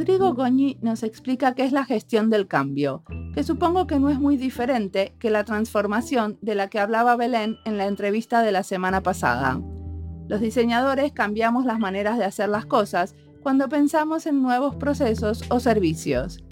[0.00, 3.02] Rodrigo Goñi nos explica qué es la gestión del cambio,
[3.34, 7.58] que supongo que no es muy diferente que la transformación de la que hablaba Belén
[7.66, 9.60] en la entrevista de la semana pasada.
[10.26, 15.60] Los diseñadores cambiamos las maneras de hacer las cosas cuando pensamos en nuevos procesos o
[15.60, 16.42] servicios.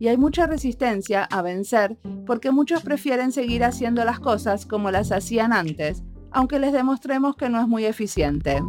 [0.00, 1.96] Y hay mucha resistencia a vencer
[2.26, 6.02] porque muchos prefieren seguir haciendo las cosas como las hacían antes,
[6.32, 8.60] aunque les demostremos que no es muy eficiente.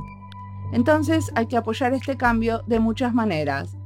[0.72, 3.79] Entonces hay que apoyar este cambio de muchas maneras.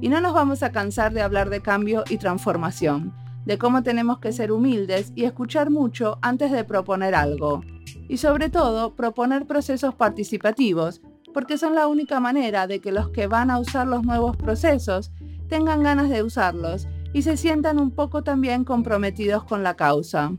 [0.00, 3.12] Y no nos vamos a cansar de hablar de cambio y transformación,
[3.44, 7.62] de cómo tenemos que ser humildes y escuchar mucho antes de proponer algo.
[8.08, 11.00] Y sobre todo, proponer procesos participativos,
[11.34, 15.10] porque son la única manera de que los que van a usar los nuevos procesos
[15.48, 20.32] tengan ganas de usarlos y se sientan un poco también comprometidos con la causa.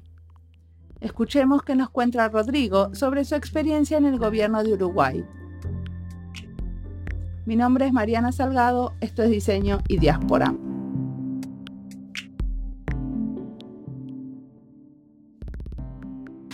[1.01, 5.25] Escuchemos qué nos cuenta Rodrigo sobre su experiencia en el gobierno de Uruguay.
[7.49, 10.51] Mi nombre es Mariana Salgado, esto es Diseño y Diáspora.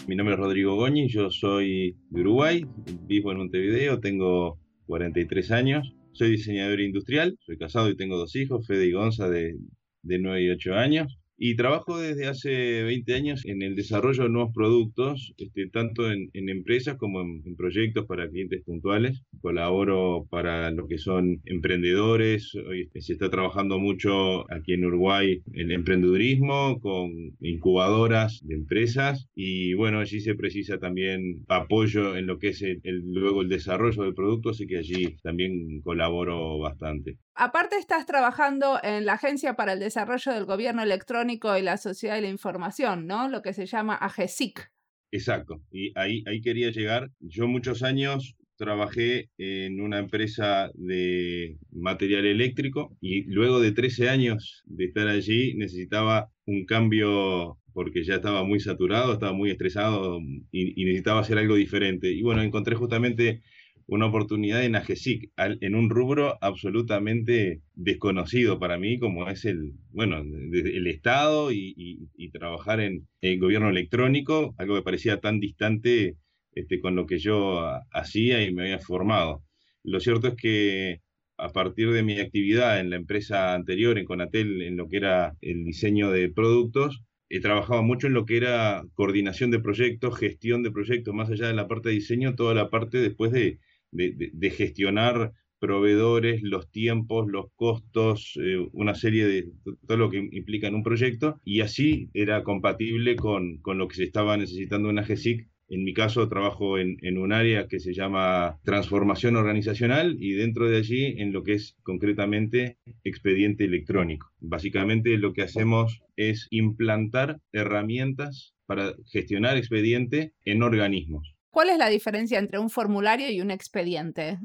[0.07, 2.65] Mi nombre es Rodrigo Goñi, yo soy de Uruguay,
[3.07, 8.65] vivo en Montevideo, tengo 43 años, soy diseñador industrial, soy casado y tengo dos hijos,
[8.65, 9.57] Fede y Gonza de,
[10.01, 11.19] de 9 y 8 años.
[11.37, 16.29] Y trabajo desde hace 20 años en el desarrollo de nuevos productos, este, tanto en,
[16.33, 19.21] empresas como en, proyectos para clientes puntuales.
[19.41, 22.55] Colaboro para lo que son emprendedores.
[22.55, 29.27] Hoy este, se está trabajando mucho aquí en Uruguay el emprendedurismo con incubadoras de empresas.
[29.35, 34.03] Y bueno, allí se precisa también apoyo en lo que es el, luego el desarrollo
[34.03, 37.17] del producto, así que allí también colaboro bastante.
[37.37, 42.15] Aparte estás trabajando en la Agencia para el Desarrollo del Gobierno Electrónico y la Sociedad
[42.15, 43.29] de la Información, ¿no?
[43.29, 44.71] Lo que se llama AGESIC.
[45.11, 47.09] Exacto, y ahí, quería llegar.
[47.19, 54.63] Yo muchos años trabajé en una empresa de material eléctrico y luego de 13 años
[54.65, 60.19] de estar allí necesitaba un cambio porque ya estaba muy saturado, estaba muy estresado
[60.51, 62.11] y necesitaba hacer algo diferente.
[62.11, 63.41] Y bueno, encontré justamente
[63.87, 70.17] una oportunidad en AGESIC, en un rubro absolutamente desconocido para mí, como es el, bueno,
[70.17, 76.17] el Estado y, trabajar en el gobierno electrónico, algo que parecía tan distante
[76.53, 79.43] este, con lo que yo hacía y me había formado.
[79.83, 81.01] Lo cierto es que
[81.37, 85.35] a partir de mi actividad en la empresa anterior, en Conatel, en lo que era
[85.41, 90.63] el diseño de productos, he trabajado mucho en lo que era coordinación de proyectos, gestión
[90.63, 93.59] de proyectos, más allá de la parte de diseño, toda la parte después de,
[93.95, 99.51] de, gestionar proveedores, los tiempos, los costos, eh, una serie de
[99.87, 103.95] todo lo que implica en un proyecto, y así era compatible con, con lo que
[103.95, 105.47] se estaba necesitando en AGESIC.
[105.67, 110.69] En mi caso trabajo en, en, un área que se llama transformación organizacional y dentro
[110.69, 114.31] de allí en lo que es concretamente expediente electrónico.
[114.39, 121.34] Básicamente lo que hacemos es implantar herramientas para gestionar expediente en organismos.
[121.55, 124.39] ¿Cuál es la diferencia entre un formulario y un expediente?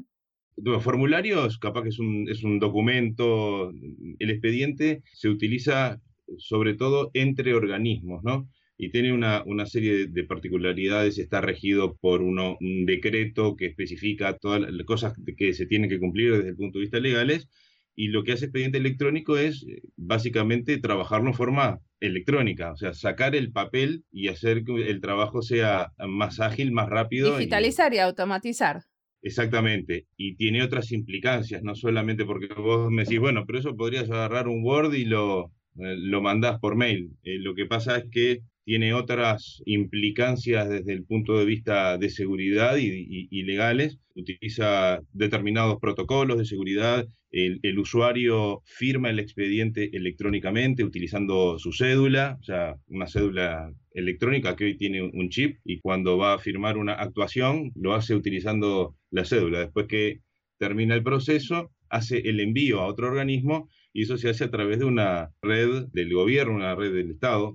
[0.55, 3.69] Los formularios, capaz que es un, es un documento,
[4.17, 5.99] el expediente se utiliza
[6.37, 8.47] sobre todo entre organismos, ¿no?
[8.77, 14.37] y tiene una, una serie de, particularidades, está regido por uno, un decreto que especifica
[14.37, 17.49] todas las cosas que se tienen que cumplir desde el punto de vista legales,
[17.93, 22.93] y lo que hace expediente electrónico es eh, básicamente trabajarlo en forma electrónica, o sea,
[22.93, 27.37] sacar el papel y hacer que el trabajo sea más ágil, más rápido.
[27.37, 28.81] Digitalizar y, automatizar.
[29.21, 34.09] Exactamente, y tiene otras implicancias, no solamente porque vos me decís, bueno, pero eso podrías
[34.09, 37.11] agarrar un Word y lo, eh, lo mandás por mail.
[37.23, 42.09] Eh, lo que pasa es que tiene otras implicancias desde el punto de vista de
[42.09, 43.97] seguridad y, legales.
[44.15, 47.07] Utiliza determinados protocolos de seguridad.
[47.31, 54.65] El, usuario firma el expediente electrónicamente utilizando su cédula, o sea, una cédula electrónica que
[54.65, 59.25] hoy tiene un chip y cuando va a firmar una actuación lo hace utilizando la
[59.25, 59.59] cédula.
[59.59, 60.19] Después que
[60.57, 64.79] termina el proceso, hace el envío a otro organismo y eso se hace a través
[64.79, 67.53] de una red del gobierno, una red del Estado,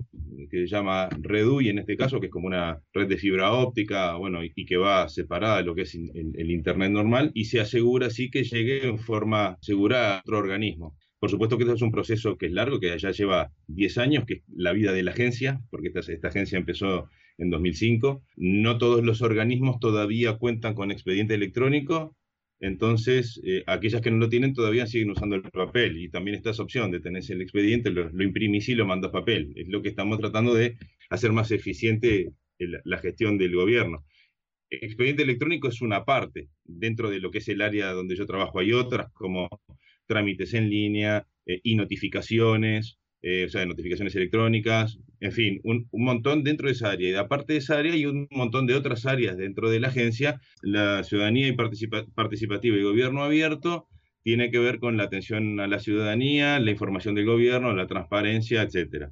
[0.51, 4.17] que se llama REDUI en este caso, que es como una red de fibra óptica,
[4.17, 8.09] bueno, y, que va separada de lo que es el, Internet normal, y se asegura
[8.09, 10.97] así que llegue en forma segura a otro organismo.
[11.19, 14.25] Por supuesto que esto es un proceso que es largo, que ya lleva 10 años,
[14.27, 18.23] que es la vida de la agencia, porque esta, esta agencia empezó en 2005.
[18.37, 22.15] No todos los organismos todavía cuentan con expediente electrónico,
[22.61, 26.51] entonces, eh, aquellas que no lo tienen todavía siguen usando el papel y también está
[26.51, 29.53] esa opción de tener el expediente, lo, imprimís y lo mandas papel.
[29.57, 30.79] Es lo que estamos tratando de
[31.11, 34.05] hacer más eficiente la gestión del gobierno.
[34.71, 36.49] Expediente electrónico es una parte.
[36.65, 39.49] Dentro de lo que es el área donde yo trabajo hay otras, como
[40.07, 46.67] trámites en línea eh, y notificaciones, o sea, notificaciones electrónicas, en fin, un, montón dentro
[46.67, 47.11] de esa área.
[47.11, 50.41] Y aparte de esa área hay un montón de otras áreas dentro de la agencia,
[50.63, 53.89] la ciudadanía y participativa y gobierno abierto,
[54.23, 58.63] tiene que ver con la atención a la ciudadanía, la información del gobierno, la transparencia,
[58.63, 59.11] etc.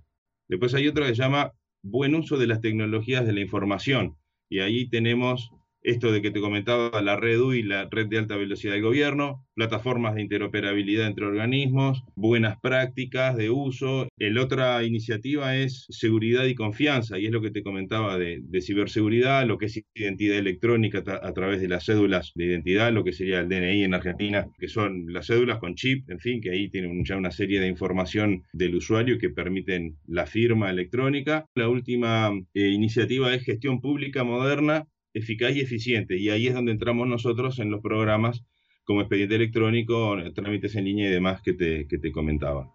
[0.49, 1.53] Después hay otro que se llama
[1.83, 4.17] buen uso de las tecnologías de la información.
[4.49, 5.51] Y ahí tenemos
[5.85, 9.45] esto de que te comentaba, la red UI, la red de alta velocidad del gobierno,
[9.55, 14.09] plataformas de interoperabilidad entre organismos, buenas prácticas de uso.
[14.17, 19.47] La otra iniciativa es seguridad y confianza, y es lo que te comentaba de, ciberseguridad,
[19.47, 23.41] lo que es identidad electrónica a, través de las cédulas de identidad, lo que sería
[23.41, 27.05] el DNI en Argentina, que son las cédulas con chip, en fin, que ahí tienen
[27.05, 31.45] ya una serie de información del usuario que permiten la firma electrónica.
[31.55, 36.19] La última eh, iniciativa es gestión pública moderna eficaz y eficiente.
[36.19, 38.45] Y ahí es donde entramos nosotros en los programas
[38.85, 42.71] como expediente electrónico, trámites en línea y demás que te, que te comentaba.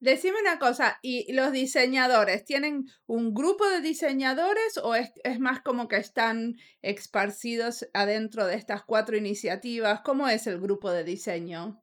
[0.00, 5.60] Decime una cosa, ¿y los diseñadores tienen un grupo de diseñadores o es, es, más
[5.60, 10.00] como que están esparcidos adentro de estas cuatro iniciativas?
[10.00, 11.80] ¿Cómo es el grupo de diseño?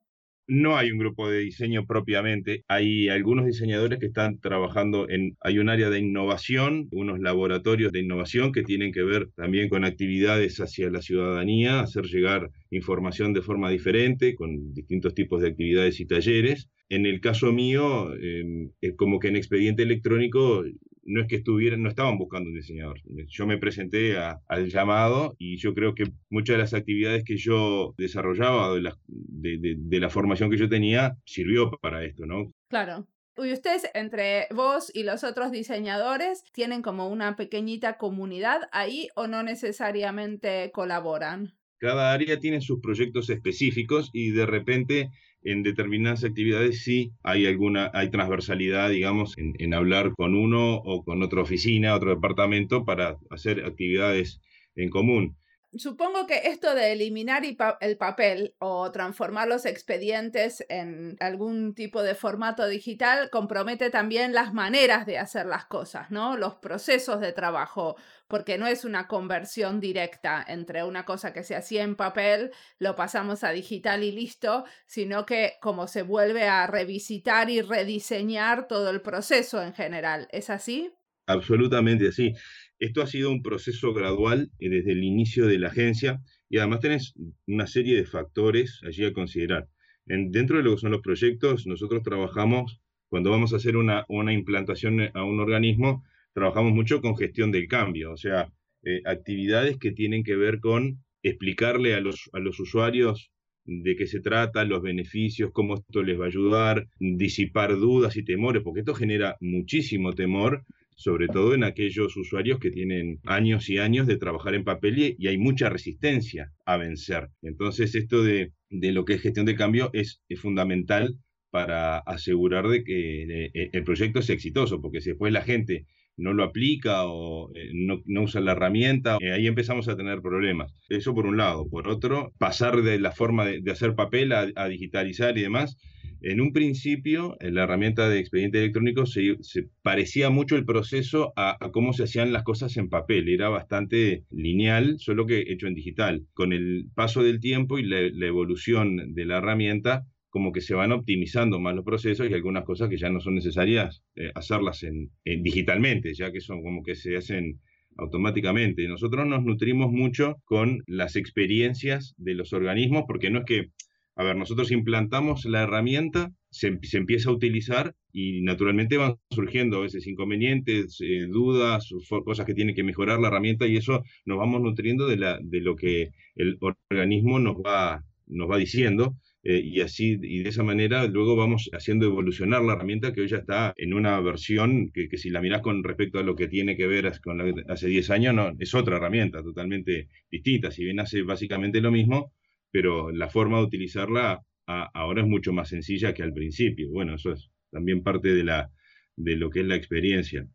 [0.51, 5.59] No hay un grupo de diseño propiamente, hay algunos diseñadores que están trabajando en, hay
[5.59, 10.59] un área de innovación, unos laboratorios de innovación que tienen que ver también con actividades
[10.59, 16.07] hacia la ciudadanía, hacer llegar información de forma diferente, con distintos tipos de actividades y
[16.07, 16.67] talleres.
[16.89, 20.63] En el caso mío, em, como que en expediente electrónico
[21.09, 23.01] no es que estuvieran, no estaban buscando un diseñador.
[23.27, 27.95] Yo me presenté al llamado y yo creo que muchas de las actividades que yo
[27.97, 32.51] desarrollaba, de la, de, la formación que yo tenía, sirvió para esto, ¿no?
[32.69, 33.07] Claro.
[33.37, 39.27] Y ustedes, entre vos y los otros diseñadores, ¿tienen como una pequeñita comunidad ahí o
[39.27, 41.53] no necesariamente colaboran?
[41.79, 45.09] Cada área tiene sus proyectos específicos y de repente
[45.43, 51.23] en determinadas actividades sí hay alguna, hay transversalidad, digamos, en, hablar con uno o con
[51.23, 54.41] otra oficina, otro departamento para hacer actividades
[54.75, 55.37] en común.
[55.77, 62.15] Supongo que esto de eliminar el papel o transformar los expedientes en algún tipo de
[62.15, 66.37] formato digital compromete también las maneras de hacer las cosas, ¿no?
[66.37, 71.55] Los procesos de trabajo, porque no es una conversión directa entre una cosa que se
[71.55, 76.65] hacía en papel, lo pasamos a digital y listo, sino que como se vuelve a
[76.65, 80.27] revisitar y rediseñar todo el proceso en general.
[80.31, 80.91] ¿Es así?
[81.27, 82.33] Absolutamente así.
[82.79, 86.79] Esto ha sido un proceso gradual eh, desde el inicio de la agencia y además
[86.79, 87.13] tenés
[87.45, 89.67] una serie de factores allí a considerar.
[90.07, 92.79] En, dentro de lo que son los proyectos, nosotros trabajamos,
[93.09, 96.03] cuando vamos a hacer una, implantación a un organismo,
[96.33, 98.51] trabajamos mucho con gestión del cambio, o sea,
[98.83, 103.29] eh, actividades que tienen que ver con explicarle a los, a los usuarios
[103.65, 108.23] de qué se trata, los beneficios, cómo esto les va a ayudar, disipar dudas y
[108.23, 110.63] temores, porque esto genera muchísimo temor
[110.99, 115.27] sobre todo en aquellos usuarios que tienen años y años de trabajar en papel y,
[115.27, 117.29] hay mucha resistencia a vencer.
[117.41, 121.15] Entonces, esto de, lo que es gestión de cambio es, fundamental
[121.51, 125.85] para asegurar de que eh, el proyecto es exitoso, porque si después la gente
[126.17, 130.75] no lo aplica o eh, no, usa la herramienta, eh, ahí empezamos a tener problemas.
[130.89, 131.69] Eso por un lado.
[131.69, 135.77] Por otro, pasar de la forma de, hacer papel a, digitalizar y demás
[136.21, 139.37] en un principio, en la herramienta de expediente electrónico se,
[139.81, 143.29] parecía mucho el proceso a, cómo se hacían las cosas en papel.
[143.29, 146.25] Era bastante lineal, solo que hecho en digital.
[146.33, 150.91] Con el paso del tiempo y la, evolución de la herramienta, como que se van
[150.91, 155.11] optimizando más los procesos y algunas cosas que ya no son necesarias eh, hacerlas en,
[155.25, 157.59] digitalmente, ya que son como que se hacen
[157.97, 158.87] automáticamente.
[158.87, 163.71] Nosotros nos nutrimos mucho con las experiencias de los organismos, porque no es que
[164.19, 169.83] a ver, nosotros implantamos la herramienta, se, empieza a utilizar y naturalmente van surgiendo a
[169.83, 171.87] veces inconvenientes, eh, dudas,
[172.25, 175.15] cosas que tiene que mejorar la herramienta y eso nos vamos nutriendo de,
[175.61, 179.15] lo que el organismo nos va, nos va diciendo.
[179.43, 183.29] Eh, y así, y de esa manera luego vamos haciendo evolucionar la herramienta que hoy
[183.29, 186.75] ya está en una versión que, si la mirás con respecto a lo que tiene
[186.75, 190.71] que ver con la, hace 10 años, no, es otra herramienta totalmente distinta.
[190.71, 192.33] Si bien hace básicamente lo mismo,
[192.71, 196.89] pero la forma de utilizarla ahora es mucho más sencilla que al principio.
[196.91, 198.71] Bueno, eso es también parte de, la,
[199.15, 200.47] de lo que es la experiencia.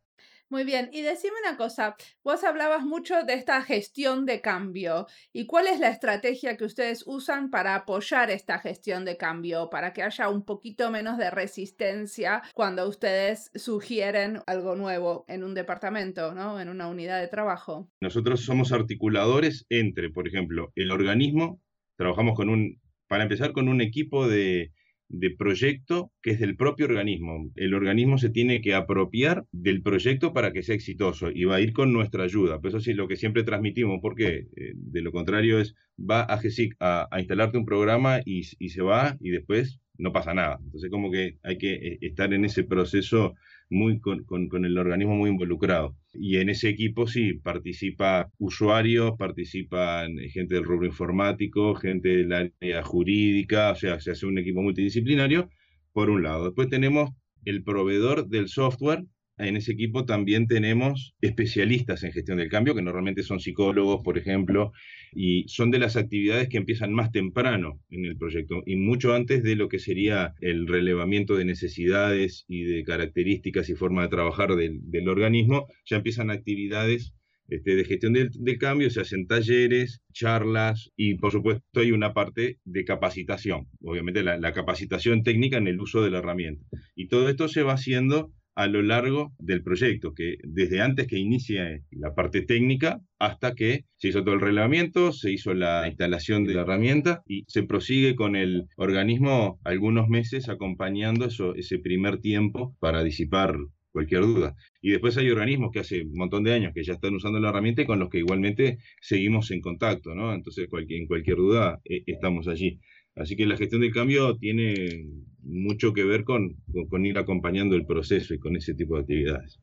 [0.50, 5.46] Muy bien, y decime una cosa, vos hablabas mucho de esta gestión de cambio y
[5.46, 10.02] cuál es la estrategia que ustedes usan para apoyar esta gestión de cambio, para que
[10.02, 16.60] haya un poquito menos de resistencia cuando ustedes sugieren algo nuevo en un departamento, ¿no?
[16.60, 17.90] En una unidad de trabajo.
[18.00, 21.63] Nosotros somos articuladores entre, por ejemplo, el organismo
[21.96, 24.72] Trabajamos con un, para empezar, con un equipo de,
[25.08, 27.50] de proyecto que es del propio organismo.
[27.54, 31.60] El organismo se tiene que apropiar del proyecto para que sea exitoso y va a
[31.60, 32.60] ir con nuestra ayuda.
[32.60, 36.38] Pero eso sí lo que siempre transmitimos, porque eh, de lo contrario es, va a
[36.38, 40.58] GESIC a, instalarte un programa y, y se va y después no pasa nada.
[40.64, 43.34] Entonces como que hay que eh, estar en ese proceso
[43.74, 45.96] muy con, con, el organismo muy involucrado.
[46.12, 52.82] Y en ese equipo sí participa usuarios, participan gente del rubro informático, gente del área
[52.82, 55.50] jurídica, o sea, se hace un equipo multidisciplinario,
[55.92, 56.44] por un lado.
[56.44, 57.10] Después tenemos
[57.44, 59.04] el proveedor del software,
[59.38, 64.16] en ese equipo también tenemos especialistas en gestión del cambio, que normalmente son psicólogos, por
[64.16, 64.72] ejemplo,
[65.12, 69.42] y son de las actividades que empiezan más temprano en el proyecto y mucho antes
[69.42, 74.54] de lo que sería el relevamiento de necesidades y de características y forma de trabajar
[74.54, 77.12] del, organismo, ya empiezan actividades
[77.48, 82.58] este, de gestión del, cambio, se hacen talleres, charlas y por supuesto hay una parte
[82.64, 86.64] de capacitación, obviamente la capacitación técnica en el uso de la herramienta.
[86.94, 91.18] Y todo esto se va haciendo a lo largo del proyecto, que desde antes que
[91.18, 96.44] inicie la parte técnica hasta que se hizo todo el reglamento, se hizo la instalación
[96.44, 102.20] de la herramienta y se prosigue con el organismo algunos meses acompañando eso, ese primer
[102.20, 103.56] tiempo para disipar
[103.94, 104.56] cualquier duda.
[104.82, 107.50] Y después hay organismos que hace un montón de años que ya están usando la
[107.50, 110.34] herramienta y con los que igualmente seguimos en contacto, ¿no?
[110.34, 112.80] Entonces, cualquier, en cualquier duda, eh, estamos allí.
[113.16, 115.06] Así que la gestión del cambio tiene
[115.40, 116.56] mucho que ver con,
[116.88, 119.60] con, ir acompañando el proceso y con ese tipo de actividades.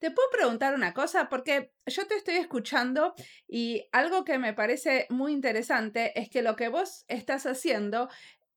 [0.00, 3.14] Te puedo preguntar una cosa, porque yo te estoy escuchando
[3.48, 8.08] y algo que me parece muy interesante es que lo que vos estás haciendo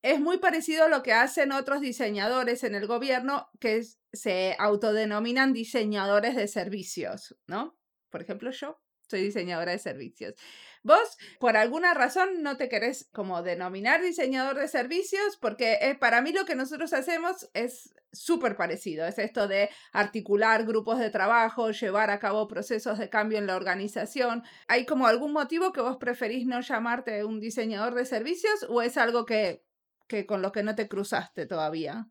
[0.02, 3.82] es muy parecido a lo que hacen otros diseñadores en el gobierno que
[4.12, 7.78] se autodenominan diseñadores de servicios, ¿no?
[8.10, 10.34] Por ejemplo, yo soy diseñadora de servicios.
[10.82, 16.22] Vos, por alguna razón, no te querés como denominar diseñador de servicios, porque eh, para
[16.22, 19.06] mí lo que nosotros hacemos es súper parecido.
[19.06, 23.56] Es esto de articular grupos de trabajo, llevar a cabo procesos de cambio en la
[23.56, 24.42] organización.
[24.66, 28.96] ¿Hay como algún motivo que vos preferís no llamarte un diseñador de servicios o es
[28.96, 29.62] algo que,
[30.06, 32.06] que con lo que no te cruzaste todavía?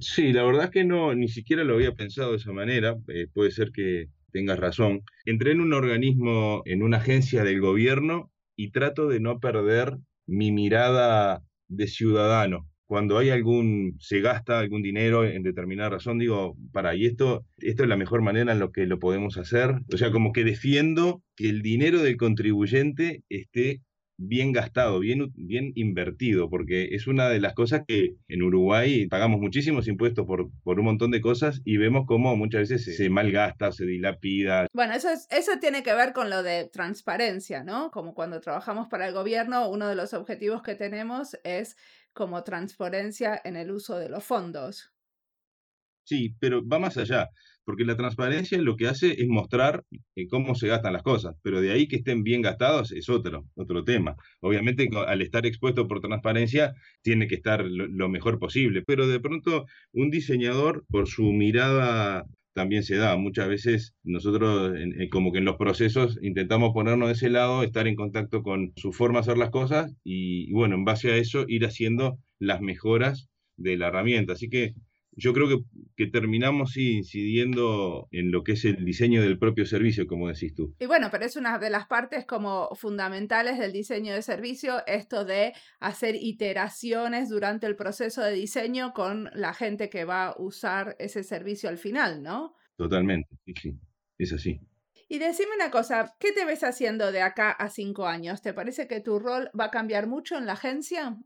[0.00, 2.96] Sí, la verdad es que no, ni siquiera lo había pensado de esa manera.
[3.08, 5.02] Eh, puede ser que tengas razón.
[5.24, 10.52] Entré en un organismo, en una agencia del gobierno y trato de no perder mi
[10.52, 12.68] mirada de ciudadano.
[12.86, 17.82] Cuando hay algún, se gasta algún dinero en determinada razón, digo, para, y esto, esto
[17.82, 19.74] es la mejor manera en lo que lo podemos hacer.
[19.92, 23.82] O sea, como que defiendo que el dinero del contribuyente esté
[24.18, 29.40] bien gastado, bien, bien invertido, porque es una de las cosas que en Uruguay pagamos
[29.40, 33.70] muchísimos impuestos por, por un montón de cosas y vemos cómo muchas veces se, malgasta,
[33.72, 34.66] se dilapida.
[34.74, 37.90] Bueno, eso, es, eso tiene que ver con lo de transparencia, ¿no?
[37.92, 41.76] Como cuando trabajamos para el gobierno, uno de los objetivos que tenemos es
[42.12, 44.92] como transparencia en el uso de los fondos.
[46.04, 47.28] Sí, pero va más allá
[47.68, 49.84] porque la transparencia lo que hace es mostrar
[50.16, 53.44] eh, cómo se gastan las cosas, pero de ahí que estén bien gastados es otro,
[53.56, 54.16] otro tema.
[54.40, 56.72] Obviamente al estar expuesto por transparencia
[57.02, 62.84] tiene que estar lo, mejor posible, pero de pronto un diseñador por su mirada también
[62.84, 63.18] se da.
[63.18, 64.72] Muchas veces nosotros,
[65.10, 68.94] como que en los procesos, intentamos ponernos de ese lado, estar en contacto con su
[68.94, 73.28] forma de hacer las cosas y, bueno, en base a eso ir haciendo las mejoras
[73.58, 74.32] de la herramienta.
[74.32, 74.72] Así que
[75.18, 75.64] yo creo que,
[75.96, 80.76] que terminamos incidiendo en lo que es el diseño del propio servicio, como decís tú.
[80.78, 85.24] Y bueno, pero es una de las partes como fundamentales del diseño de servicio, esto
[85.24, 90.94] de hacer iteraciones durante el proceso de diseño con la gente que va a usar
[91.00, 92.54] ese servicio al final, ¿no?
[92.76, 93.80] Totalmente, sí, sí,
[94.18, 94.60] es así.
[95.08, 98.40] Y decime una cosa, ¿qué te ves haciendo de acá a cinco años?
[98.40, 101.16] ¿Te parece que tu rol va a cambiar mucho en la agencia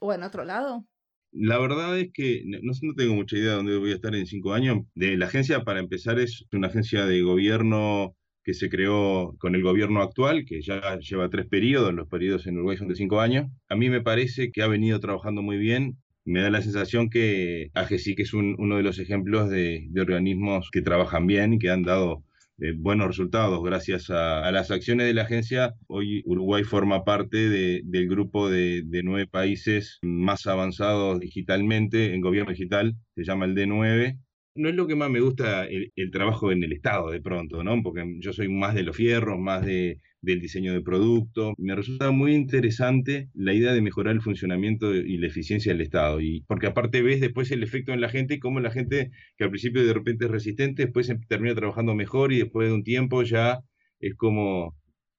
[0.00, 0.86] o en otro lado?
[1.32, 4.26] La verdad es que no, no tengo mucha idea de dónde voy a estar en
[4.26, 4.78] cinco años.
[4.94, 9.62] De la agencia, para empezar, es una agencia de gobierno que se creó con el
[9.62, 13.46] gobierno actual, que ya lleva tres periodos, los periodos en Uruguay son de cinco años.
[13.68, 15.98] A mí me parece que ha venido trabajando muy bien.
[16.24, 20.82] Me da la sensación que AGESIC es uno de los ejemplos de, de organismos que
[20.82, 22.24] trabajan bien y que han dado
[22.60, 25.74] eh, buenos resultados gracias a, las acciones de la agencia.
[25.86, 32.96] Hoy Uruguay forma parte del grupo de, nueve países más avanzados digitalmente en gobierno digital,
[33.14, 34.18] se llama el D9.
[34.58, 37.80] No es lo que más me gusta el, trabajo en el Estado de pronto, ¿no?
[37.82, 41.54] Porque yo soy más de los fierros, más de, del diseño de producto.
[41.58, 46.20] Me resulta muy interesante la idea de mejorar el funcionamiento y la eficiencia del Estado.
[46.20, 49.44] Y porque aparte ves después el efecto en la gente y cómo la gente que
[49.44, 53.22] al principio de repente es resistente, después termina trabajando mejor y después de un tiempo
[53.22, 53.60] ya
[54.00, 54.77] es como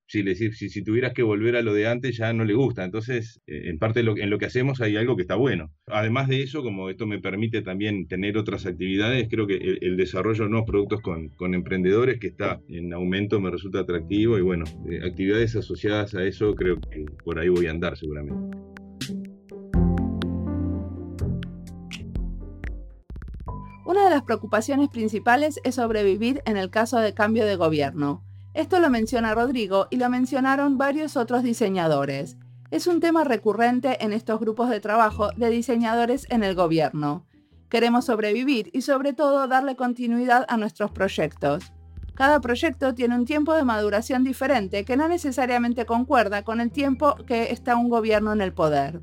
[0.10, 2.84] si, le, si, si tuvieras que volver a lo de antes ya no le gusta.
[2.84, 5.72] Entonces, eh, en parte en lo que hacemos hay algo que está bueno.
[5.86, 10.46] Además de eso, como esto me permite también tener otras actividades, creo que el, desarrollo
[10.46, 14.66] de nuevos productos con, con, emprendedores que está en aumento me resulta atractivo y bueno,
[14.89, 18.58] eh, actividades asociadas a eso creo que por ahí voy a andar seguramente.
[23.86, 28.24] Una de las preocupaciones principales es sobrevivir en el caso de cambio de gobierno.
[28.56, 32.36] Esto lo menciona Rodrigo y lo mencionaron varios otros diseñadores.
[32.72, 37.27] Es un tema recurrente en estos grupos de trabajo de diseñadores en el gobierno.
[37.70, 41.72] Queremos sobrevivir y sobre todo darle continuidad a nuestros proyectos.
[42.15, 47.15] Cada proyecto tiene un tiempo de maduración diferente que no necesariamente concuerda con el tiempo
[47.27, 49.01] que está un gobierno en el poder.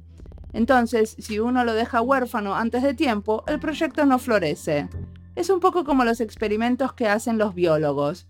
[0.53, 4.89] Entonces, si uno lo deja huérfano antes de tiempo, el proyecto no florece.
[5.37, 8.27] Es un poco como los experimentos que hacen los biólogos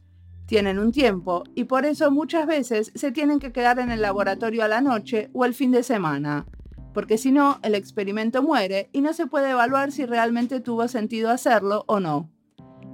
[0.47, 4.65] tienen un tiempo y por eso muchas veces se tienen que quedar en el laboratorio
[4.65, 6.47] a la noche o el fin de semana,
[6.95, 11.31] porque si no, el experimento muere y no se puede evaluar si realmente tuvo sentido
[11.31, 12.31] hacerlo o no.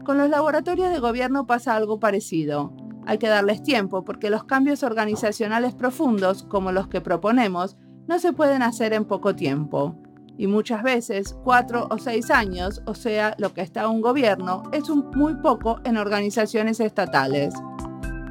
[0.04, 2.74] Con los laboratorios de gobierno pasa algo parecido.
[3.06, 7.76] Hay que darles tiempo porque los cambios organizacionales profundos, como los que proponemos,
[8.08, 10.01] no se pueden hacer en poco tiempo
[10.38, 14.88] y muchas veces cuatro o seis años, o sea, lo que está un gobierno, es
[14.88, 17.54] un muy poco en organizaciones estatales.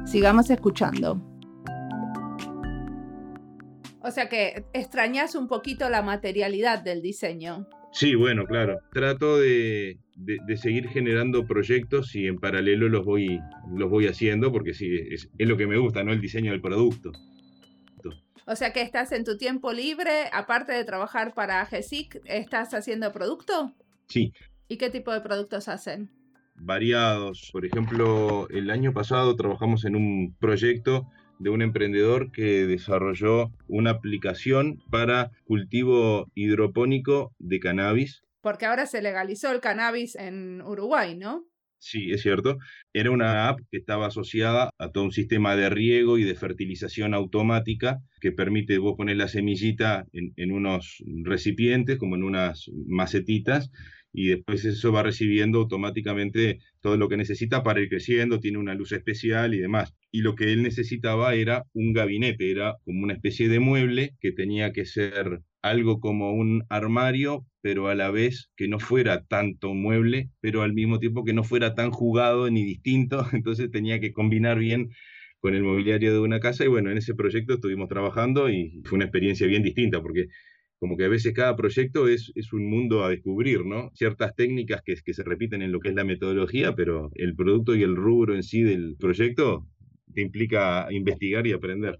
[0.04, 1.20] Sigamos escuchando.
[4.04, 7.68] O sea que extrañas un poquito la materialidad del diseño.
[7.92, 8.80] Sí, bueno, claro.
[8.92, 9.98] Trato de,
[10.56, 13.38] seguir generando proyectos y en paralelo los voy,
[13.70, 16.12] los voy haciendo porque sí, es, es lo que me gusta, ¿no?
[16.12, 17.12] El diseño del producto.
[18.46, 23.12] O sea que estás en tu tiempo libre, aparte de trabajar para GESIC, ¿estás haciendo
[23.12, 23.72] producto?
[24.08, 24.32] Sí.
[24.68, 26.10] ¿Y qué tipo de productos hacen?
[26.54, 27.50] Variados.
[27.52, 31.08] Por ejemplo, el año pasado trabajamos en un proyecto
[31.38, 38.22] de un emprendedor que desarrolló una aplicación para cultivo hidropónico de cannabis.
[38.40, 41.44] Porque ahora se legalizó el cannabis en Uruguay, ¿no?
[41.84, 42.58] Sí, es cierto.
[42.92, 47.12] Era una app que estaba asociada a todo un sistema de riego y de fertilización
[47.12, 53.70] automática que permite vos poner la semillita en, en unos recipientes, como en unas macetitas,
[54.12, 58.74] y después eso va recibiendo automáticamente todo lo que necesita para ir creciendo, tiene una
[58.74, 59.92] luz especial y demás.
[60.12, 64.30] Y lo que él necesitaba era un gabinete, era como una especie de mueble que
[64.32, 69.74] tenía que ser algo como un armario, pero a la vez que no fuera tanto
[69.74, 74.12] mueble, pero al mismo tiempo que no fuera tan jugado ni distinto, entonces tenía que
[74.12, 74.90] combinar bien
[75.40, 78.96] con el mobiliario de una casa y bueno, en ese proyecto estuvimos trabajando y fue
[78.96, 80.28] una experiencia bien distinta porque
[80.78, 83.90] como que a veces cada proyecto es, es un mundo a descubrir, ¿no?
[83.94, 87.76] Ciertas técnicas que, que se repiten en lo que es la metodología, pero el producto
[87.76, 89.68] y el rubro en sí del proyecto
[90.12, 91.96] te implica investigar y aprender.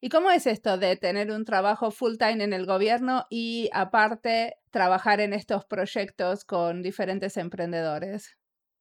[0.00, 4.56] ¿Y cómo es esto de tener un trabajo full time en el gobierno y aparte
[4.70, 8.36] trabajar en estos proyectos con diferentes emprendedores?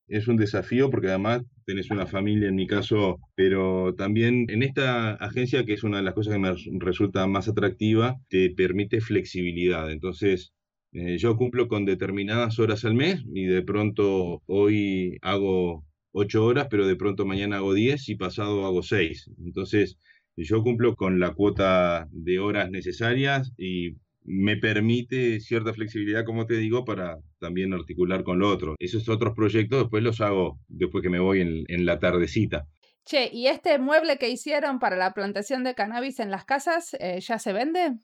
[0.08, 5.16] Es un desafío porque además tenés una familia en mi caso, pero también en esta
[5.16, 9.92] agencia, que es una de las cosas que me resulta más atractiva, te permite flexibilidad.
[9.92, 10.54] Entonces,
[10.92, 16.68] eh, yo cumplo con determinadas horas al mes y de pronto hoy hago ocho horas,
[16.70, 19.30] pero de pronto mañana hago diez y pasado hago seis.
[19.44, 19.98] Entonces,
[20.44, 23.96] yo cumplo con la cuota de horas necesarias y
[24.26, 28.76] me permite cierta flexibilidad, como te digo, para también articular con lo otro.
[28.80, 32.66] Esos otros proyectos después los hago después que me voy en, la tardecita.
[33.06, 37.20] Che, ¿y este mueble que hicieron para la plantación de cannabis en las casas eh,
[37.22, 38.00] ya se vende?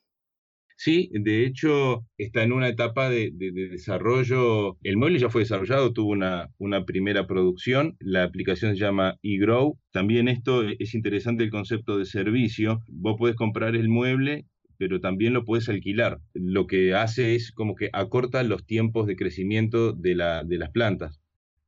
[0.83, 4.79] Sí, de hecho está en una etapa de, desarrollo.
[4.81, 6.49] El mueble ya fue desarrollado, tuvo una,
[6.87, 7.97] primera producción.
[7.99, 9.77] La aplicación se llama eGrow.
[9.91, 12.79] También esto es interesante el concepto de servicio.
[12.87, 16.19] Vos podés comprar el mueble pero también lo puedes alquilar.
[16.33, 20.71] Lo que hace es como que acorta los tiempos de crecimiento de, la, de las
[20.71, 21.20] plantas.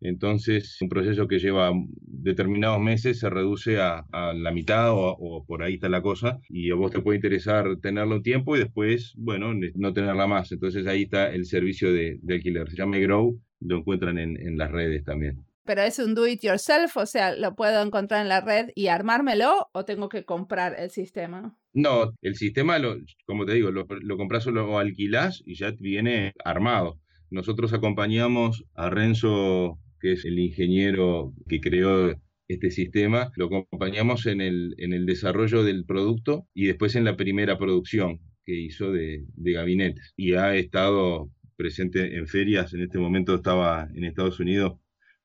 [0.04, 5.76] Entonces, un proceso que lleva determinados meses se reduce a, la mitad o, por ahí
[5.76, 9.54] está la cosa y a vos te puede interesar tenerlo un tiempo y después, bueno,
[9.76, 10.52] no tenerla más.
[10.52, 12.70] Entonces ahí está el servicio de, alquiler.
[12.70, 15.46] Se llama Grow, lo encuentran en, en las redes también.
[15.66, 18.88] Pero es un do it yourself, o sea, lo puedo encontrar en la red y
[18.88, 21.58] armármelo o tengo que comprar el sistema.
[21.72, 25.72] No, el sistema, lo, como te digo, lo, lo compras o lo alquilás y ya
[25.80, 27.00] viene armado.
[27.30, 32.13] Nosotros acompañamos a Renzo que es el ingeniero que creó
[32.50, 37.16] este sistema, lo acompañamos en el, en el desarrollo del producto y después en la
[37.16, 40.13] primera producción que hizo de, gabinetes.
[40.18, 44.74] Y ha estado presente en ferias, en este momento estaba en Estados Unidos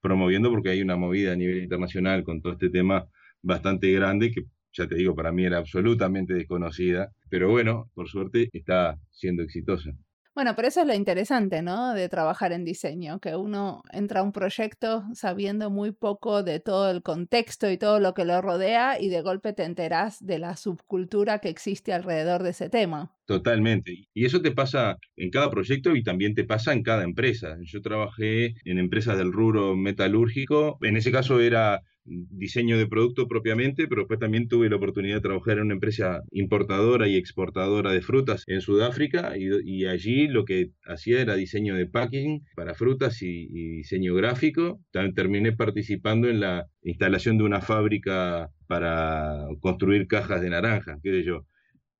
[0.01, 3.09] promoviendo porque hay una movida a nivel internacional con todo este tema
[3.43, 8.49] bastante grande que ya te digo, para mí era absolutamente desconocida, pero bueno, por suerte
[8.53, 9.91] está siendo exitosa.
[10.39, 11.95] Bueno, pero eso es lo interesante, ¿no?
[11.95, 16.93] De trabajar en diseño, que uno entra a un proyecto sabiendo muy poco de todo
[16.93, 20.55] el contexto y todo lo que lo rodea y de golpe te enteras de la
[20.57, 23.17] subcultura que existe alrededor de ese tema.
[23.27, 24.07] Totalmente.
[24.15, 27.57] Y eso te pasa en cada proyecto y también te pasa en cada empresa.
[27.63, 30.79] Yo trabajé en empresas del rubro metalúrgico.
[30.83, 35.21] En ese caso era diseño de producto propiamente, pero después también tuve la oportunidad de
[35.23, 40.71] trabajar en una empresa importadora y exportadora de frutas en Sudáfrica y, allí lo que
[40.85, 44.81] hacía era diseño de packaging para frutas y, diseño gráfico.
[44.91, 51.11] También terminé participando en la instalación de una fábrica para construir cajas de naranja, qué
[51.11, 51.47] sé yo.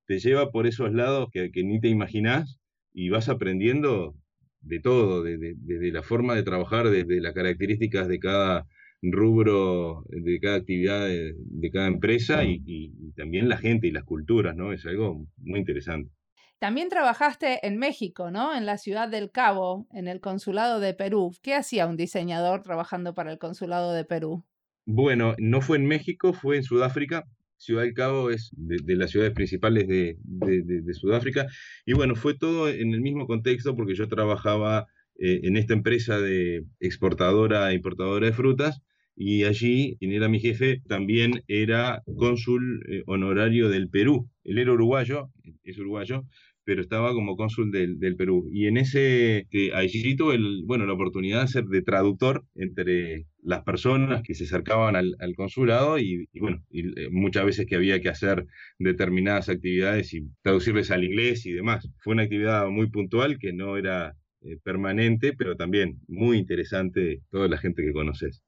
[0.05, 2.59] Te lleva por esos lados que, ni te imaginás
[2.93, 4.15] y vas aprendiendo
[4.61, 8.67] de todo, desde de, la forma de trabajar, desde las características de cada
[9.01, 14.71] rubro de cada actividad de, cada empresa y, también la gente y las culturas, ¿no?
[14.71, 16.11] Es algo muy interesante.
[16.59, 18.55] También trabajaste en México, ¿no?
[18.55, 21.31] En la ciudad del Cabo, en el consulado de Perú.
[21.41, 24.45] ¿Qué hacía un diseñador trabajando para el consulado de Perú?
[24.85, 27.25] Bueno, no fue en México, fue en Sudáfrica.
[27.57, 31.47] Ciudad del Cabo es de, las ciudades principales de, de, Sudáfrica.
[31.85, 36.19] Y bueno, fue todo en el mismo contexto porque yo trabajaba eh, en esta empresa
[36.19, 38.81] de exportadora e importadora de frutas
[39.21, 44.29] y allí, quien era mi jefe, también era cónsul eh, honorario del Perú.
[44.45, 45.29] Él era uruguayo,
[45.65, 46.23] es uruguayo,
[46.63, 48.47] pero estaba como cónsul del, Perú.
[48.49, 53.63] Y en ese, que allí tuve bueno, la oportunidad de ser de traductor entre las
[53.63, 58.45] personas que se acercaban al, consulado y, bueno, eh, muchas veces que había que hacer
[58.77, 61.89] determinadas actividades y traducirles al inglés y demás.
[61.97, 67.49] Fue una actividad muy puntual que no era eh, permanente, pero también muy interesante toda
[67.49, 68.43] la gente que conoces.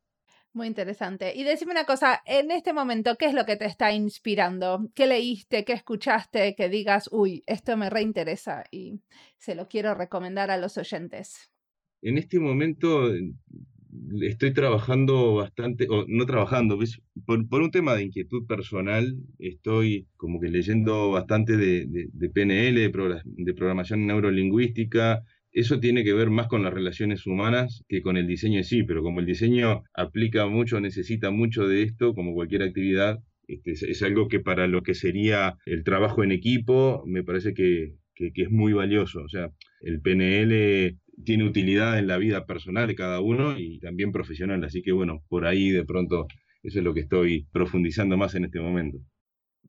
[0.54, 1.34] Muy interesante.
[1.34, 4.90] Y decime una cosa, en este momento, ¿qué es lo que te está inspirando?
[4.94, 9.00] ¿Qué leíste, qué escuchaste que digas, uy, esto me reinteresa y
[9.38, 11.50] se lo quiero recomendar a los oyentes?
[12.02, 13.14] En este momento
[14.22, 16.78] estoy trabajando bastante, o no trabajando,
[17.26, 23.54] Por, un tema de inquietud personal, estoy como que leyendo bastante de, de PNL, de
[23.54, 28.58] programación neurolingüística, eso tiene que ver más con las relaciones humanas que con el diseño
[28.58, 33.20] en sí, pero como el diseño aplica mucho, necesita mucho de esto, como cualquier actividad,
[33.48, 37.94] este, es, algo que para lo que sería el trabajo en equipo, me parece que,
[38.16, 39.24] es muy valioso.
[39.24, 39.50] O sea,
[39.82, 44.82] el PNL tiene utilidad en la vida personal de cada uno y también profesional, así
[44.84, 46.28] que bueno, por ahí de pronto
[46.64, 49.00] eso es lo que estoy profundizando más en este momento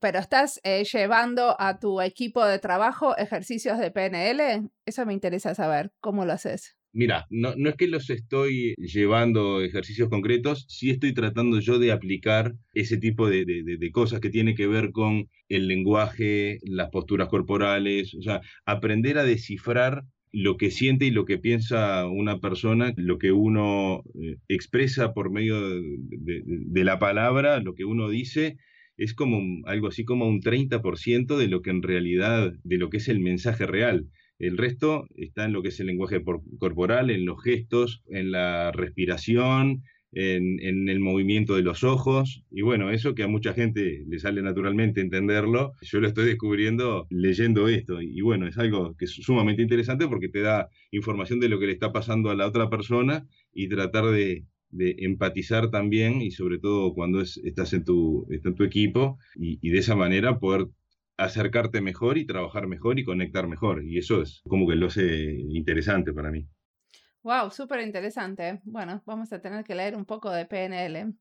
[0.03, 4.69] pero estás eh, llevando a tu equipo de trabajo ejercicios de PNL.
[4.85, 5.93] Eso me interesa saber.
[6.01, 6.77] ¿Cómo lo haces?
[6.93, 11.93] Mira, no, no es que los estoy llevando ejercicios concretos, sí estoy tratando yo de
[11.93, 17.29] aplicar ese tipo de, de, cosas que tienen que ver con el lenguaje, las posturas
[17.29, 22.93] corporales, o sea, aprender a descifrar lo que siente y lo que piensa una persona,
[22.97, 28.57] lo que uno eh, expresa por medio de, la palabra, lo que uno dice
[28.97, 32.99] es como algo así como un 30% de lo que en realidad, de lo que
[32.99, 34.07] es el mensaje real.
[34.39, 36.23] El resto está en lo que es el lenguaje
[36.59, 42.43] corporal, en los gestos, en la respiración, en, el movimiento de los ojos.
[42.51, 47.07] Y bueno, eso que a mucha gente le sale naturalmente entenderlo, yo lo estoy descubriendo
[47.11, 48.01] leyendo esto.
[48.01, 51.67] Y bueno, es algo que es sumamente interesante porque te da información de lo que
[51.67, 56.59] le está pasando a la otra persona y tratar de, de empatizar también y sobre
[56.59, 60.67] todo cuando estás en tu, en tu equipo y, de esa manera poder
[61.17, 63.85] acercarte mejor y trabajar mejor y conectar mejor.
[63.85, 66.49] Y eso es como que lo hace interesante para mí.
[67.23, 68.61] Wow, súper interesante.
[68.65, 71.15] Bueno, vamos a tener que leer un poco de PNL.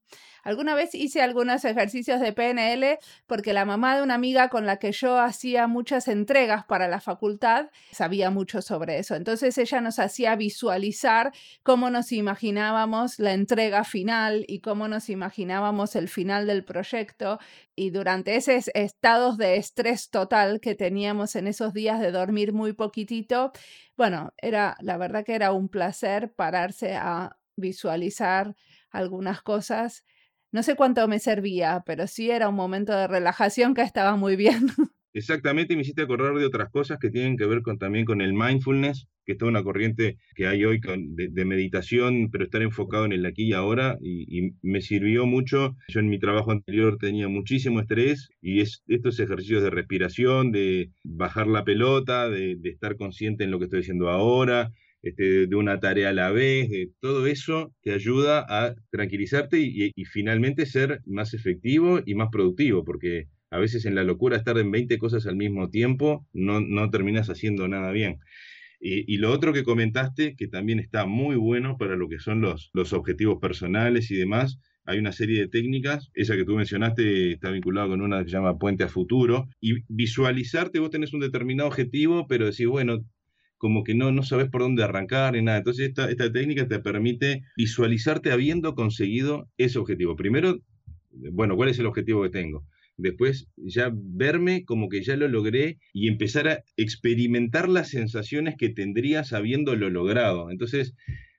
[0.44, 4.78] Alguna vez hice algunos ejercicios de PNL porque la mamá de una amiga con la
[4.78, 9.16] que yo hacía muchas entregas para la facultad sabía mucho sobre eso.
[9.16, 11.32] Entonces ella nos hacía visualizar
[11.64, 17.40] cómo nos imaginábamos la entrega final y cómo nos imaginábamos el final del proyecto.
[17.76, 22.74] Y durante esos estados de estrés total que teníamos en esos días de dormir muy
[22.74, 23.52] poquitito,
[23.96, 28.56] bueno, era la verdad que era un placer pararse a visualizar
[28.90, 30.04] algunas cosas.
[30.52, 34.36] No sé cuánto me servía, pero sí era un momento de relajación que estaba muy
[34.36, 34.68] bien.
[35.14, 38.34] Exactamente, me hiciste acordar de otras cosas que tienen que ver con, también con el
[38.34, 43.12] mindfulness, que es toda una corriente que hay hoy de, meditación, pero estar enfocado en
[43.12, 45.76] el aquí y ahora, y, me sirvió mucho.
[45.90, 50.92] Yo en mi trabajo anterior tenía muchísimo estrés, y es, estos ejercicios de respiración, de
[51.04, 54.72] bajar la pelota, de, estar consciente en lo que estoy haciendo ahora,
[55.04, 60.66] este, de una tarea a la vez, todo eso te ayuda a tranquilizarte y, finalmente
[60.66, 64.98] ser más efectivo y más productivo, porque a veces en la locura estar en 20
[64.98, 68.20] cosas al mismo tiempo no, no terminas haciendo nada bien.
[68.84, 72.72] Y, lo otro que comentaste, que también está muy bueno para lo que son los,
[72.74, 77.52] los objetivos personales y demás, hay una serie de técnicas, esa que tú mencionaste está
[77.52, 81.70] vinculada con una que se llama puente a futuro, y visualizarte, vos tenés un determinado
[81.70, 83.06] objetivo, pero decís, bueno,
[83.62, 85.60] como que no, no sabes por dónde arrancar ni nada.
[85.60, 90.16] Entonces esta, esta técnica te permite visualizarte habiendo conseguido ese objetivo.
[90.16, 90.58] Primero,
[91.12, 92.66] bueno, ¿cuál es el objetivo que tengo?
[92.98, 98.70] después ya verme como que ya lo logré y empezar a experimentar las sensaciones que
[98.70, 100.52] tendrías habiéndolo logrado.
[100.52, 100.94] Entonces,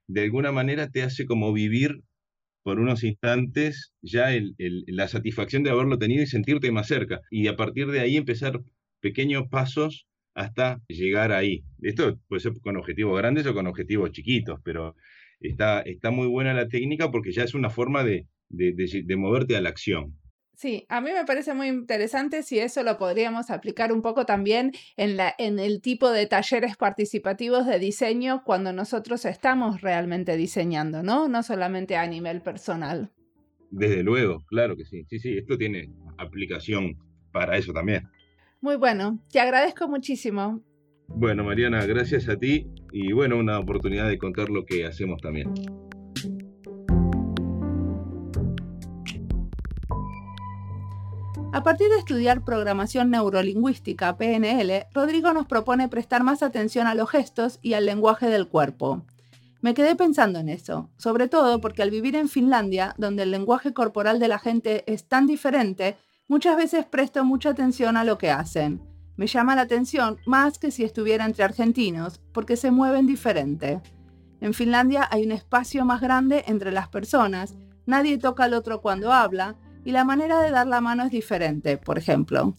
[0.09, 2.03] de alguna manera te hace como vivir
[2.63, 7.21] por unos instantes ya la satisfacción de haberlo tenido y sentirte más cerca.
[7.31, 8.61] Y a partir de ahí empezar
[9.01, 11.62] pequeños pasos hasta llegar ahí.
[11.81, 14.97] Esto puede ser con objetivos grandes o con objetivos chiquitos, pero
[15.40, 18.27] está, está muy buena la técnica porque ya es una forma de
[19.16, 20.16] moverte a la acción.
[20.55, 24.71] Sí, a mí me parece muy interesante si eso lo podríamos aplicar un poco también
[24.97, 31.03] en, la, en el tipo de talleres participativos de diseño cuando nosotros estamos realmente diseñando,
[31.03, 31.29] ¿no?
[31.29, 33.11] No solamente a nivel personal.
[33.71, 35.05] Desde luego, claro que sí.
[35.09, 36.97] Sí, sí, esto tiene aplicación
[37.33, 38.05] para eso también.
[38.62, 40.61] Muy bueno, te agradezco muchísimo.
[41.09, 45.53] Bueno, Mariana, gracias a ti y bueno, una oportunidad de contar lo que hacemos también.
[51.53, 57.11] A partir de estudiar programación neurolingüística, PNL, Rodrigo nos propone prestar más atención a los
[57.11, 59.05] gestos y al lenguaje del cuerpo.
[59.61, 63.75] Me quedé pensando en eso, sobre todo porque al vivir en Finlandia, donde el lenguaje
[63.75, 65.96] corporal de la gente es tan diferente,
[66.33, 68.81] muchas veces presto mucha atención a lo que hacen.
[69.16, 73.83] Me llama la atención más que si estuviera entre argentinos, porque se mueven diferente.
[74.40, 79.12] En Finlandia hay un espacio más grande entre las personas, nadie toca al otro cuando
[79.12, 82.55] habla, y la manera de dar la mano es diferente, por ejemplo.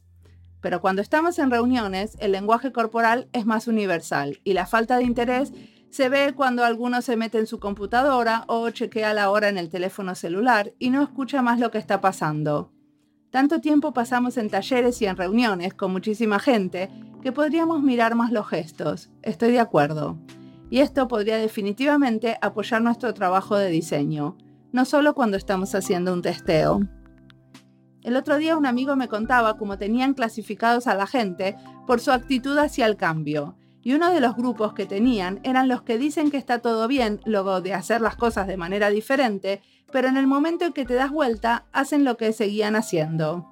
[0.61, 5.05] Pero cuando estamos en reuniones, el lenguaje corporal es más universal y la falta de
[5.05, 5.51] interés
[5.89, 9.69] se ve cuando alguno se mete en su computadora o chequea la hora en el
[9.69, 12.72] teléfono celular y no escucha más lo que está pasando.
[13.33, 16.91] Tanto tiempo pasamos en talleres y en reuniones con muchísima gente
[17.23, 19.09] que podríamos mirar más los gestos.
[19.23, 20.19] Estoy de acuerdo.
[20.69, 24.37] Y esto podría definitivamente apoyar nuestro trabajo de diseño,
[24.71, 26.81] no solo cuando estamos haciendo un testeo.
[28.03, 31.55] El otro día un amigo me contaba cómo tenían clasificados a la gente
[31.87, 33.57] por su actitud hacia el cambio.
[33.81, 37.19] Y uno de los grupos que tenían eran los que dicen que está todo bien
[37.25, 39.63] luego de hacer las cosas de manera diferente,
[39.93, 43.47] pero en el momento en que te das vuelta hacen lo que seguían haciendo.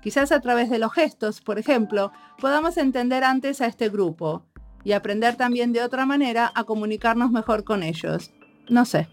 [0.00, 4.46] Quizás a través de los gestos, por ejemplo, podamos entender antes a este grupo
[4.84, 8.30] y aprender también de otra manera a comunicarnos mejor con ellos.
[8.68, 9.08] No sé.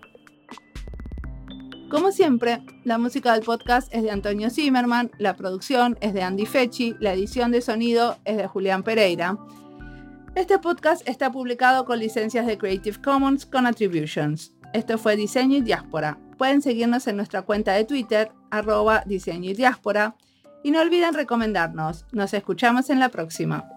[1.90, 6.46] Como siempre, la música del podcast es de Antonio Zimmerman, la producción es de Andy
[6.46, 9.38] Fechi, la edición de sonido es de Julián Pereira.
[10.36, 14.54] Este podcast está publicado con licencias de Creative Commons con Attributions.
[14.74, 16.20] Esto fue Diseño y Diáspora.
[16.38, 20.15] Pueden seguirnos en nuestra cuenta de Twitter, arroba diseño y diáspora.
[20.63, 22.06] Y no olviden recomendarnos.
[22.12, 23.69] Nos escuchamos en la próxima.